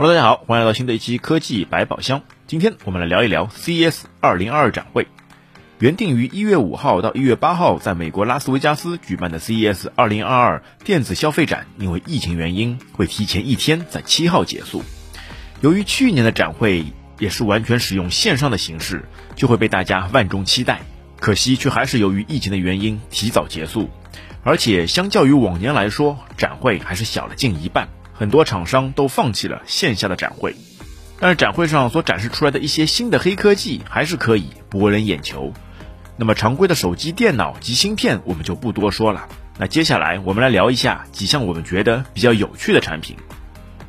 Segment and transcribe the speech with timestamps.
[0.00, 2.22] Hello，大家好，欢迎来到新的一期科技百宝箱。
[2.46, 5.06] 今天我们来聊一聊 CES 2022展会。
[5.78, 14.82] 原定于一月五号到一月八号在美国拉斯维加斯举办的 CES 2022电子消费展，因为疫情原因会提前一天在七号结束。
[15.60, 16.82] 由于去年的展会
[17.18, 19.04] 也是完全使用线上的形式，
[19.36, 20.80] 就会被大家万众期待。
[21.18, 23.90] 可惜却还是由于疫情的原因提早结束，
[24.44, 27.86] 而且相较于往年来说，展会还是小了近一半。
[28.20, 30.54] 很多厂商都放弃了线下的展会，
[31.18, 35.54] 但是展会上所展示出来的一些新的黑科技还是可以博人眼球。
[36.18, 39.26] 那么常规的手机、电脑及芯片我们就不多说了。
[39.56, 43.16] 那接下来我们来聊一下几项我们觉得比较有趣的产品。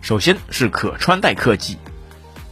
[0.00, 1.78] 首先是可穿戴科技。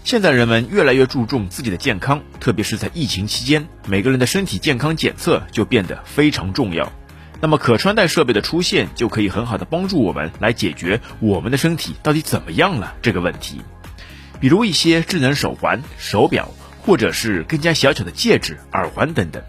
[0.04, 6.92] 现在人们越来越注重自己的健康，特别是在疫情期间，每个人的身体健康检测就变得非常重要。
[7.44, 13.60] 那么可穿戴设备的出现，就可以很好的帮助我们来解决我们的身体到底怎么样了这个问题。
[14.40, 16.48] 比如一些智能手环、手表，
[16.80, 19.42] 或者是更加小巧的戒指、耳环等等。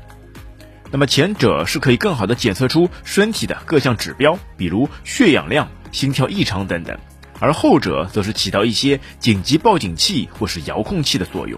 [0.92, 7.00] 那么前者是可以更好的检测出身体的各项指标，比如血氧量、心跳异常等等，
[7.40, 11.58] 而后者则是起到一些紧急报警器或是遥控器的作用。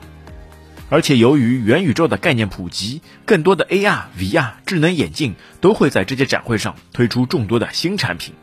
[0.89, 8.33] 而且由于元宇宙的概念普及，更多的 AR、VR 智能眼镜都会在这些展会上推出众多的新产品。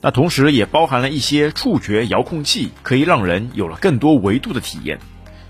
[0.00, 4.98] 那同时也包含了一些触觉遥控器，可以让人有了更多维度的体验。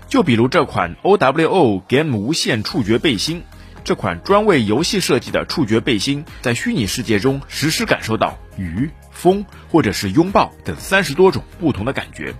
[0.07, 3.43] 就比如这款 OWO Game 无线触觉背心，
[3.83, 12.33] 这款专为游戏设计的触觉背心，在虚拟世界中实时感受到雨、风或者是拥抱等三十多种不同的感觉。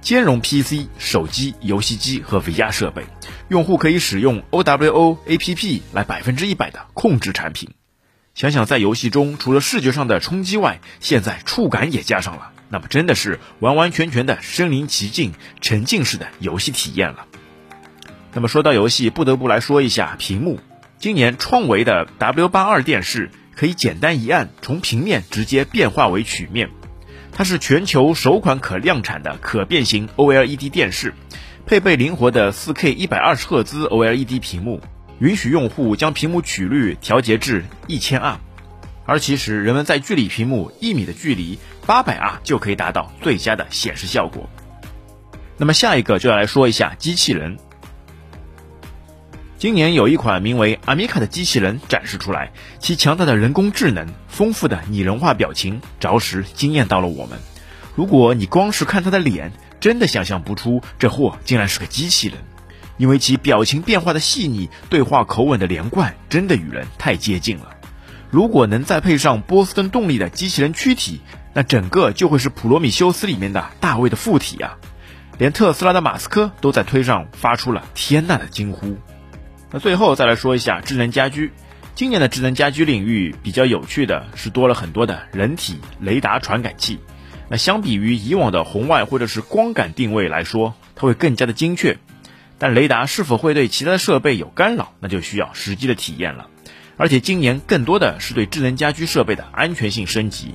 [0.00, 3.04] 兼容 PC、手机、游戏机和 VR 设备，
[3.48, 7.70] 用户可以使用 OWO APP 来百分之一百的控制产品。
[8.34, 17.26] 想想在游戏中，除了视觉上的冲击外，现在触感也加上了，那么真的是完完全全的身临其境、沉浸式的游戏体验了。
[18.32, 20.60] 那么说到游戏，不得不来说一下屏幕。
[20.98, 26.70] 今年创维的 W82 电视可以简单一按，从平面直接变化为曲面。
[27.38, 31.14] 它是全球首款可量产的可变形 OLED 电视，
[31.66, 34.80] 配备灵活的 4K 120赫兹 OLED 屏幕，
[35.20, 38.38] 允许用户将屏幕曲率调节至1200。
[39.06, 44.50] 而其实人们在距离屏幕一米的距离，800R 就可以达到最佳的显示效果。
[45.56, 47.56] 那么下一个就要来说一下机器人。
[49.58, 57.40] 今年有一款名为阿米卡的机器人展示出来，其强大的人工智能、丰富的拟人化表情，着实惊艳到了我们。
[57.96, 62.36] 如果你光是看它的脸，真的想象不出这货竟然是个机器人，
[62.98, 67.70] 因为其表情变化的细腻、对话口吻的连贯，真的与人太接近了。
[68.30, 71.20] 如果能再配上波司登动力的机器人躯体，
[71.52, 74.76] 那整个就会是普罗米修斯里面的大卫的附体啊！
[75.36, 78.96] 连特斯拉的马斯克都在推上发出了天呐的惊呼。
[79.70, 81.52] 那最后再来说一下智能家居。
[81.94, 87.00] 今年的智能家居领域比较有趣的是多了很多的人体雷达传感器。
[87.48, 91.98] 那相比于以往的红外或者是光感定位来说，它会更加的精确。
[92.58, 96.48] 但雷达是否会对其他的设备有干扰，那就需要实际的体验了。
[96.96, 100.54] 而且今年更多的是对智能家居设备的安全性升级。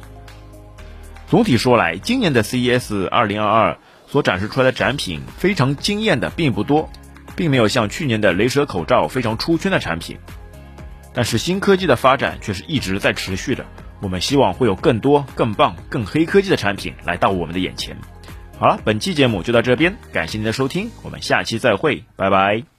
[1.27, 6.89] 总体说来，今年的 CES 2022所展示出来的展品非常惊艳的并不多。
[7.35, 10.17] 并没有像去年的雷蛇口罩非常出圈的产品，
[11.13, 13.65] 但是新科技的发展却是一直在持续的。
[14.01, 17.95] 我们希望会有更多、更棒、更黑科技的产品来到我们的眼前。
[18.59, 22.72] 好了，本期节目就到这边，感谢您的收听，我们下期再会，拜拜。